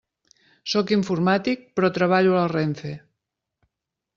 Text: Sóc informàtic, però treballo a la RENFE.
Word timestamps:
Sóc 0.71 0.93
informàtic, 0.95 1.67
però 1.81 1.91
treballo 1.99 2.33
a 2.33 2.41
la 2.41 2.51
RENFE. 2.55 2.95